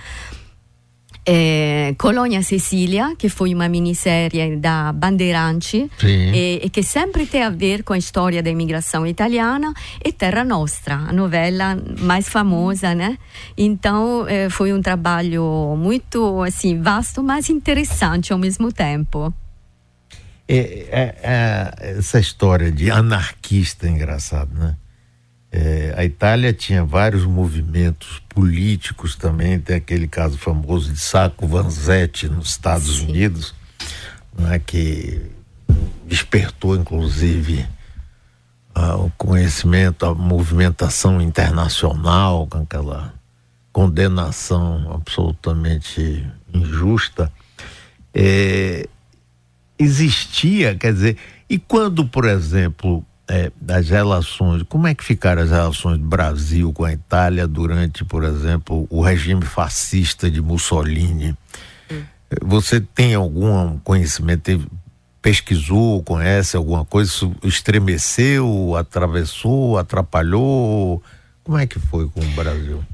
é, 1.26 1.94
Colônia 1.98 2.40
Cecília, 2.42 3.14
que 3.18 3.28
foi 3.28 3.52
uma 3.52 3.68
minissérie 3.68 4.56
da 4.56 4.92
Bandeirantes 4.92 5.88
e, 6.04 6.60
e, 6.62 6.70
que 6.70 6.82
sempre 6.84 7.26
tem 7.26 7.42
a 7.42 7.50
ver 7.50 7.82
com 7.82 7.92
a 7.92 7.98
história 7.98 8.40
da 8.42 8.48
imigração 8.48 9.04
italiana, 9.04 9.74
e 10.04 10.12
Terra 10.12 10.44
Nostra, 10.44 10.94
a 10.94 11.12
novela 11.12 11.76
mais 11.98 12.28
famosa, 12.28 12.94
né? 12.94 13.18
Então 13.58 14.26
é, 14.28 14.48
foi 14.48 14.72
um 14.72 14.80
trabalho 14.80 15.74
muito 15.76 16.42
assim 16.42 16.80
vasto, 16.80 17.22
mas 17.22 17.50
interessante 17.50 18.32
ao 18.32 18.38
mesmo 18.38 18.72
tempo. 18.72 19.34
É, 20.48 20.58
é, 20.58 21.16
é, 21.22 21.98
essa 21.98 22.20
história 22.20 22.70
de 22.70 22.88
anarquista 22.88 23.88
é 23.88 23.90
engraçado, 23.90 24.54
né? 24.54 24.76
É, 25.50 25.94
a 25.96 26.04
Itália 26.04 26.52
tinha 26.52 26.84
vários 26.84 27.24
movimentos 27.24 28.20
políticos 28.28 29.14
também, 29.14 29.58
tem 29.58 29.76
aquele 29.76 30.08
caso 30.08 30.36
famoso 30.36 30.92
de 30.92 30.98
Sacco 30.98 31.46
Vanzetti 31.46 32.28
nos 32.28 32.50
Estados 32.50 32.98
Sim. 32.98 33.08
Unidos, 33.08 33.54
né, 34.36 34.58
que 34.58 35.22
despertou 36.04 36.76
inclusive 36.76 37.66
uh, 38.76 39.06
o 39.06 39.10
conhecimento, 39.16 40.04
a 40.04 40.14
movimentação 40.14 41.20
internacional, 41.20 42.46
com 42.46 42.58
aquela 42.58 43.14
condenação 43.72 44.92
absolutamente 44.94 46.26
injusta. 46.52 47.32
É, 48.14 48.88
existia, 49.78 50.74
quer 50.74 50.92
dizer, 50.92 51.16
e 51.48 51.58
quando, 51.58 52.06
por 52.06 52.24
exemplo, 52.24 53.04
é, 53.28 53.50
as 53.68 53.88
relações, 53.88 54.62
como 54.68 54.86
é 54.86 54.94
que 54.94 55.04
ficaram 55.04 55.42
as 55.42 55.50
relações 55.50 55.98
do 55.98 56.06
Brasil 56.06 56.72
com 56.72 56.84
a 56.84 56.92
Itália 56.92 57.46
durante, 57.46 58.04
por 58.04 58.22
exemplo, 58.22 58.86
o 58.88 59.00
regime 59.00 59.44
fascista 59.44 60.30
de 60.30 60.40
Mussolini? 60.40 61.36
Hum. 61.90 62.02
Você 62.42 62.80
tem 62.80 63.14
algum 63.14 63.78
conhecimento, 63.80 64.64
pesquisou, 65.20 66.02
conhece 66.02 66.56
alguma 66.56 66.84
coisa, 66.84 67.10
isso 67.10 67.34
estremeceu, 67.42 68.76
atravessou, 68.76 69.76
atrapalhou? 69.76 71.02
Como 71.42 71.58
é 71.58 71.66
que 71.66 71.78
foi 71.80 72.08
com 72.08 72.20
o 72.20 72.30
Brasil? 72.30 72.84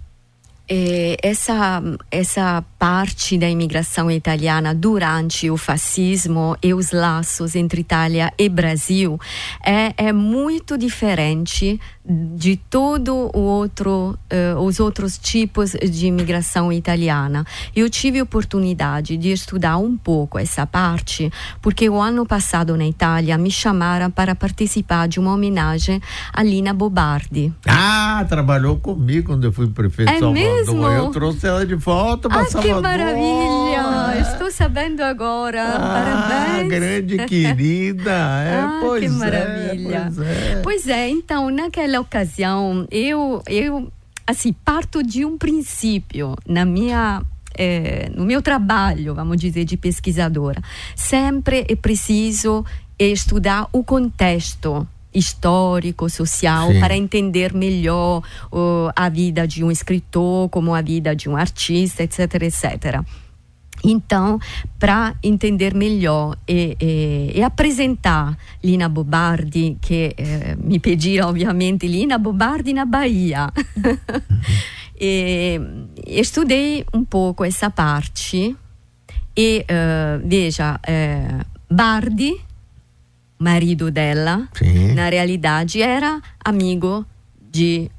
É, 0.68 1.18
essa, 1.22 1.82
essa 2.10 2.64
parte 2.82 3.38
da 3.38 3.48
imigração 3.48 4.10
italiana 4.10 4.74
durante 4.74 5.48
o 5.48 5.56
fascismo 5.56 6.56
e 6.60 6.74
os 6.74 6.90
laços 6.90 7.54
entre 7.54 7.80
Itália 7.80 8.32
e 8.36 8.48
Brasil 8.48 9.20
é, 9.64 9.94
é 9.96 10.12
muito 10.12 10.76
diferente 10.76 11.80
de 12.04 12.56
todo 12.56 13.30
o 13.32 13.38
outro 13.38 14.18
uh, 14.32 14.60
os 14.60 14.80
outros 14.80 15.16
tipos 15.16 15.70
de 15.70 16.08
imigração 16.08 16.72
italiana. 16.72 17.46
Eu 17.76 17.88
tive 17.88 18.20
oportunidade 18.20 19.16
de 19.16 19.30
estudar 19.30 19.76
um 19.76 19.96
pouco 19.96 20.36
essa 20.36 20.66
parte 20.66 21.32
porque 21.60 21.88
o 21.88 22.00
ano 22.00 22.26
passado 22.26 22.76
na 22.76 22.84
Itália 22.84 23.38
me 23.38 23.52
chamaram 23.52 24.10
para 24.10 24.34
participar 24.34 25.06
de 25.06 25.20
uma 25.20 25.32
homenagem 25.32 26.02
a 26.32 26.42
Lina 26.42 26.74
Bobardi. 26.74 27.52
Ah, 27.68 28.26
trabalhou 28.28 28.76
comigo 28.76 29.28
quando 29.28 29.44
eu 29.44 29.52
fui 29.52 29.68
prefeito 29.68 30.10
é 30.10 30.18
Salvador. 30.18 30.56
Mesmo? 30.56 30.84
Eu 30.88 31.10
trouxe 31.12 31.46
ela 31.46 31.64
de 31.64 31.76
volta 31.76 32.28
para 32.28 32.40
ah, 32.40 32.46
Salvador. 32.46 32.71
Que 32.76 32.82
maravilha! 32.82 34.20
Estou 34.20 34.50
sabendo 34.50 35.02
agora. 35.02 35.62
Ah, 35.62 36.28
Parabéns. 36.28 36.68
grande 36.68 37.16
querida. 37.26 38.10
É, 38.10 38.60
ah, 38.60 38.78
pois 38.80 39.00
que 39.00 39.06
é, 39.06 39.10
maravilha. 39.10 40.12
pois 40.14 40.26
é. 40.26 40.60
Pois 40.62 40.88
é, 40.88 41.08
então 41.08 41.50
naquela 41.50 41.82
naquela 41.82 42.00
ocasião, 42.00 42.86
eu, 42.90 43.42
eu 43.48 43.92
assim, 44.26 44.52
parto 44.52 45.02
de 45.02 45.24
um 45.24 45.36
princípio 45.36 46.36
na 46.46 46.64
minha 46.64 47.22
é, 47.56 48.10
no 48.14 48.24
meu 48.24 48.40
trabalho, 48.40 49.14
vamos 49.14 49.36
dizer, 49.36 49.64
de 49.64 49.76
pesquisadora, 49.76 50.62
sempre 50.96 51.66
é 51.68 51.76
preciso 51.76 52.64
estudar 52.98 53.68
o 53.72 53.82
contexto 53.82 54.86
histórico, 55.14 56.08
social, 56.08 56.70
Sim. 56.70 56.80
para 56.80 56.96
entender 56.96 57.52
melhor 57.54 58.22
uh, 58.50 58.90
a 58.94 59.08
vida 59.08 59.46
de 59.46 59.62
um 59.64 59.70
escritor, 59.70 60.48
como 60.48 60.74
a 60.74 60.80
vida 60.80 61.14
de 61.14 61.28
um 61.28 61.36
artista, 61.36 62.02
etc, 62.02 62.42
etc. 62.42 63.02
Então, 63.84 64.38
para 64.78 65.16
entender 65.22 65.74
melhor 65.74 66.36
e, 66.46 66.76
e, 66.80 67.32
e, 67.34 67.42
apresentar 67.42 68.38
Lina 68.62 68.88
Bobardi, 68.88 69.76
que 69.80 70.14
eh, 70.16 70.56
me 70.56 70.78
pediram 70.78 71.28
ovviamente 71.28 71.88
Lina 71.88 72.16
Bobardi 72.16 72.72
na 72.72 72.84
Bahia. 72.84 73.52
e, 75.00 75.60
estudei 76.06 76.84
um 76.94 77.04
pouco 77.04 77.44
essa 77.44 77.70
parte 77.70 78.56
e 79.36 79.64
uh, 79.64 80.28
veja, 80.28 80.78
eh, 80.86 81.40
Bardi, 81.70 82.38
marido 83.42 83.90
dela, 83.90 84.48
Sim. 84.54 84.94
na 84.94 85.08
realidade 85.08 85.82
era 85.82 86.20
amigo 86.44 87.04
de 87.50 87.90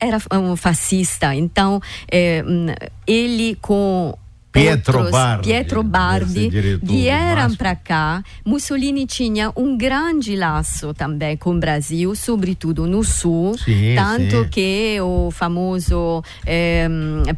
era 0.00 0.16
um 0.32 0.56
fascista, 0.56 1.34
então 1.34 1.80
eh, 2.10 2.42
ele 3.06 3.54
com 3.60 4.16
Pietro 4.50 5.10
Bardi, 5.10 5.48
Pietro 5.48 5.82
Bardi 5.82 6.50
vieram 6.82 7.54
para 7.54 7.76
cá. 7.76 8.22
Mussolini 8.44 9.06
tinha 9.06 9.52
um 9.54 9.76
grande 9.76 10.34
laço 10.34 10.92
também 10.92 11.36
com 11.36 11.54
o 11.54 11.60
Brasil, 11.60 12.16
sobretudo 12.16 12.86
no 12.86 13.04
sul, 13.04 13.56
sim, 13.58 13.94
tanto 13.94 14.44
sim. 14.44 14.48
que 14.48 14.98
o 15.00 15.30
famoso 15.30 16.22
eh, 16.44 16.88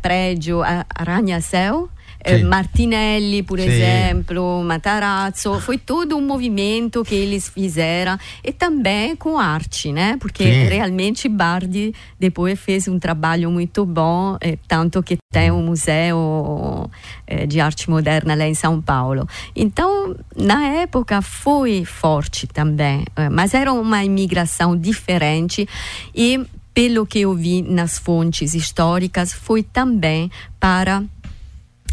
prédio 0.00 0.62
Arranha-Céu 0.94 1.90
eh, 2.24 2.38
Martinelli, 2.38 3.42
por 3.42 3.58
Sim. 3.58 3.66
exemplo, 3.66 4.62
Matarazzo, 4.64 5.60
foi 5.60 5.76
todo 5.78 6.16
um 6.16 6.20
movimento 6.20 7.04
que 7.04 7.14
eles 7.14 7.48
fizeram 7.48 8.18
e 8.44 8.52
também 8.52 9.16
com 9.16 9.38
arte, 9.38 9.92
né? 9.92 10.16
Porque 10.20 10.44
Sim. 10.44 10.68
realmente 10.68 11.28
Bardi 11.28 11.94
depois 12.18 12.58
fez 12.58 12.86
um 12.86 12.98
trabalho 12.98 13.50
muito 13.50 13.84
bom, 13.84 14.36
eh, 14.40 14.56
tanto 14.68 15.02
que 15.02 15.18
tem 15.32 15.50
um 15.50 15.62
museu 15.62 16.88
eh, 17.26 17.46
de 17.46 17.60
arte 17.60 17.90
moderna 17.90 18.34
lá 18.34 18.46
em 18.46 18.54
São 18.54 18.80
Paulo. 18.80 19.26
Então, 19.56 20.14
na 20.36 20.66
época 20.68 21.20
foi 21.22 21.84
forte 21.84 22.46
também, 22.46 23.04
eh, 23.16 23.28
mas 23.28 23.54
era 23.54 23.72
uma 23.72 24.04
imigração 24.04 24.76
diferente 24.76 25.68
e 26.14 26.40
pelo 26.74 27.04
que 27.04 27.20
eu 27.20 27.34
vi 27.34 27.62
nas 27.62 27.98
fontes 27.98 28.54
históricas, 28.54 29.32
foi 29.32 29.62
também 29.62 30.30
para 30.58 31.04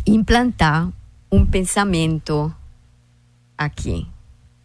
implantar 0.10 0.90
um 1.32 1.46
pensamento 1.46 2.54
aqui. 3.58 4.08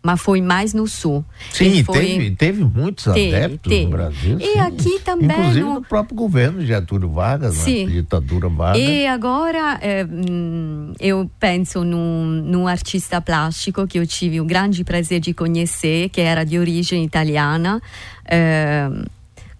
Mas 0.06 0.20
foi 0.20 0.42
mais 0.42 0.74
no 0.74 0.86
sul. 0.86 1.24
Sim, 1.50 1.82
foi... 1.82 1.98
teve, 1.98 2.30
teve 2.32 2.62
muitos 2.62 3.04
teve, 3.04 3.34
adeptos 3.34 3.72
teve. 3.72 3.84
no 3.86 3.90
Brasil. 3.90 4.38
E 4.38 4.52
sim. 4.52 4.58
aqui 4.58 5.00
também. 5.02 5.30
Inclusive 5.30 5.60
no... 5.60 5.74
no 5.76 5.82
próprio 5.82 6.14
governo 6.14 6.60
de 6.60 6.66
Getúlio 6.66 7.08
Vargas, 7.08 7.54
sim. 7.54 7.86
na 7.86 7.92
ditadura 7.92 8.50
Vargas. 8.50 8.82
E 8.82 9.06
agora 9.06 9.78
é, 9.80 10.06
eu 11.00 11.30
penso 11.40 11.82
num, 11.84 12.26
num 12.26 12.68
artista 12.68 13.18
plástico 13.18 13.86
que 13.86 13.98
eu 13.98 14.06
tive 14.06 14.42
o 14.42 14.44
grande 14.44 14.84
prazer 14.84 15.20
de 15.20 15.32
conhecer, 15.32 16.10
que 16.10 16.20
era 16.20 16.44
de 16.44 16.58
origem 16.58 17.02
italiana. 17.02 17.80
É, 18.26 18.90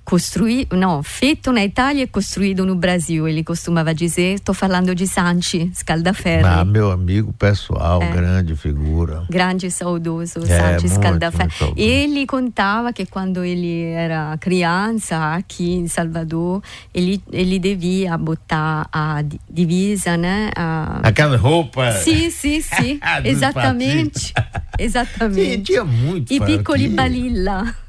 costruído, 0.05 0.77
não, 0.77 1.03
feito 1.03 1.51
na 1.51 1.64
Itália 1.64 2.03
e 2.03 2.07
construído 2.07 2.67
no 2.67 2.75
Brasil. 2.75 3.27
Ele 3.27 3.43
costumava 3.43 3.95
dizer, 3.95 4.35
estou 4.35 4.55
falando 4.55 4.95
de 4.95 5.07
Sanchi 5.07 5.71
Scaldaferri. 5.75 6.45
Ah, 6.45 6.64
meu 6.64 6.90
amigo 6.90 7.33
pessoal, 7.33 8.03
é. 8.03 8.11
grande 8.11 8.55
figura. 8.55 9.25
Grande 9.31 9.71
saudoso, 9.71 10.40
é, 10.47 10.79
Sanchi 10.79 10.88
Scaldaferri. 10.88 11.51
Ele 11.77 12.27
contava 12.27 12.93
que 12.93 13.07
quando 13.07 13.43
ele 13.43 13.83
era 13.93 14.37
criança 14.38 15.35
aqui 15.35 15.73
em 15.73 15.88
Salvador, 15.88 16.62
ele, 16.93 17.23
ele 17.33 17.59
devia 17.59 18.17
botar 18.19 18.87
a 18.93 19.25
divisa, 19.51 20.17
né? 20.17 20.51
A... 20.55 21.01
Aquela 21.03 21.37
roupa. 21.37 21.93
Sim, 21.93 22.31
sim, 22.31 22.61
sim. 22.61 23.01
Exatamente. 23.25 24.35
Exatamente. 24.79 25.57
Sim, 25.57 25.62
tinha 25.62 25.85
muito. 25.85 26.33
E 26.33 26.40
piccoli 26.40 26.88
balilla. 26.88 27.84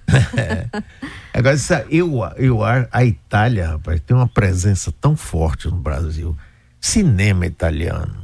Agora, 1.33 1.55
eu, 1.89 2.21
eu, 2.37 2.59
a 2.63 3.03
Itália, 3.03 3.69
rapaz, 3.69 3.99
tem 4.01 4.15
uma 4.15 4.27
presença 4.27 4.91
tão 4.91 5.15
forte 5.15 5.67
no 5.67 5.75
Brasil. 5.75 6.35
Cinema 6.79 7.45
italiano, 7.45 8.15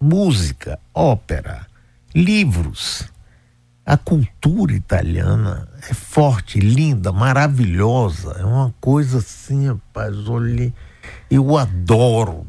música, 0.00 0.78
ópera, 0.94 1.66
livros. 2.14 3.04
A 3.84 3.96
cultura 3.96 4.74
italiana 4.74 5.68
é 5.88 5.94
forte, 5.94 6.58
linda, 6.58 7.10
maravilhosa. 7.10 8.36
É 8.38 8.44
uma 8.44 8.74
coisa 8.80 9.18
assim, 9.18 9.68
rapaz. 9.68 10.28
Olhe, 10.28 10.74
eu 11.30 11.56
adoro 11.56 12.46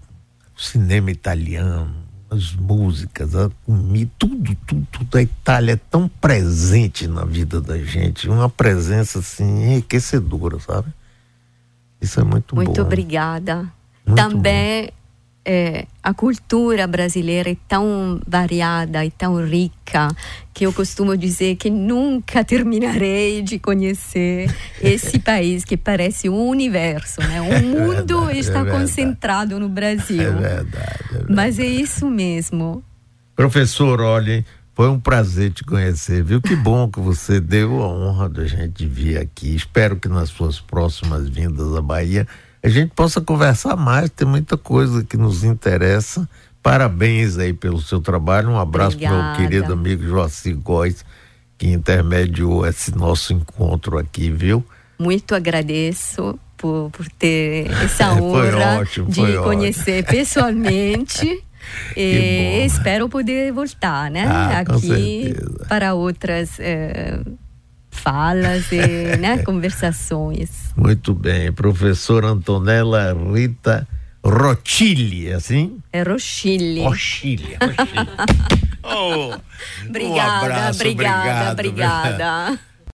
o 0.55 0.61
cinema 0.61 1.11
italiano 1.11 2.08
as 2.29 2.53
músicas, 2.53 3.35
a 3.35 3.49
comida, 3.65 4.11
tudo, 4.17 4.55
tudo, 4.67 4.87
tudo. 4.91 5.17
A 5.17 5.21
Itália 5.21 5.73
é 5.73 5.79
tão 5.89 6.07
presente 6.07 7.07
na 7.07 7.25
vida 7.25 7.59
da 7.59 7.77
gente, 7.77 8.29
uma 8.29 8.49
presença 8.49 9.19
assim 9.19 9.63
enriquecedora, 9.63 10.59
sabe? 10.59 10.93
Isso 12.01 12.19
é 12.19 12.23
muito, 12.23 12.55
muito 12.55 12.67
bom. 12.67 12.73
Muito 12.75 12.81
obrigada. 12.81 13.71
Muito 14.05 14.15
Também 14.15 14.85
bom 14.85 14.98
é, 15.45 15.85
a 16.03 16.13
cultura 16.13 16.85
brasileira 16.85 17.49
é 17.49 17.57
tão 17.67 18.21
variada 18.27 19.03
e 19.05 19.11
tão 19.11 19.43
rica 19.43 20.09
que 20.53 20.65
eu 20.65 20.73
costumo 20.73 21.17
dizer 21.17 21.55
que 21.55 21.69
nunca 21.69 22.43
terminarei 22.45 23.41
de 23.41 23.57
conhecer 23.57 24.53
esse 24.81 25.17
país 25.19 25.63
que 25.63 25.77
parece 25.77 26.29
um 26.29 26.47
universo, 26.47 27.21
né? 27.21 27.41
O 27.41 27.53
é 27.53 27.61
mundo 27.61 28.19
verdade, 28.21 28.39
está 28.39 28.59
é 28.59 28.69
concentrado 28.69 29.59
no 29.59 29.69
Brasil. 29.69 30.21
É 30.21 30.31
verdade, 30.31 30.99
é 31.09 31.13
verdade. 31.13 31.33
Mas 31.33 31.57
é 31.57 31.65
isso 31.65 32.09
mesmo. 32.09 32.83
Professor, 33.35 34.01
olhem, 34.01 34.43
Foi 34.75 34.87
um 34.87 34.97
prazer 34.97 35.51
te 35.51 35.61
conhecer, 35.65 36.23
viu? 36.23 36.41
Que 36.41 36.55
bom 36.55 36.89
que 36.89 37.01
você 37.01 37.41
deu 37.41 37.81
a 37.81 37.87
honra 37.87 38.29
da 38.29 38.45
gente 38.45 38.85
vir 38.85 39.17
aqui. 39.17 39.53
Espero 39.53 39.97
que 39.97 40.07
nas 40.07 40.29
suas 40.29 40.61
próximas 40.61 41.27
vindas 41.27 41.75
à 41.75 41.81
Bahia 41.81 42.25
a 42.61 42.67
gente 42.67 42.91
possa 42.93 43.21
conversar 43.21 43.75
mais, 43.75 44.09
tem 44.09 44.27
muita 44.27 44.57
coisa 44.57 45.03
que 45.03 45.17
nos 45.17 45.43
interessa. 45.43 46.27
Parabéns 46.61 47.37
aí 47.37 47.53
pelo 47.53 47.81
seu 47.81 48.01
trabalho. 48.01 48.49
Um 48.49 48.59
abraço 48.59 48.97
para 48.97 49.33
meu 49.33 49.37
querido 49.37 49.71
amigo 49.71 50.03
Joacir 50.03 50.57
Góes, 50.57 51.05
que 51.57 51.67
intermediou 51.67 52.65
esse 52.65 52.93
nosso 52.95 53.31
encontro 53.31 53.97
aqui, 53.97 54.29
viu? 54.29 54.63
Muito 54.99 55.33
agradeço 55.33 56.37
por, 56.57 56.89
por 56.91 57.07
ter 57.09 57.71
essa 57.83 58.11
honra 58.21 58.81
ótimo, 58.81 59.09
de 59.09 59.37
conhecer 59.37 60.03
ótimo. 60.03 60.11
pessoalmente. 60.19 61.43
e 61.95 62.65
espero 62.65 63.07
poder 63.07 63.53
voltar, 63.53 64.11
né? 64.11 64.25
Ah, 64.25 64.59
aqui 64.59 65.33
para 65.69 65.93
outras. 65.93 66.59
Eh, 66.59 67.21
falas 67.99 68.71
e 68.71 68.77
né, 69.17 69.39
conversações. 69.39 70.73
Muito 70.75 71.13
bem. 71.13 71.51
Professora 71.51 72.27
Antonella 72.27 73.15
Rita 73.33 73.87
Rochilli, 74.23 75.29
é 75.29 75.35
assim? 75.35 75.79
É 75.91 76.01
Rochilli. 76.03 76.81
Rochilli. 76.81 77.57
oh, 78.83 79.33
obrigada, 79.87 80.41
um 80.41 80.45
abraço, 80.45 80.81
obrigada, 80.81 81.51
obrigada. 81.51 82.09
obrigada. 82.09 82.59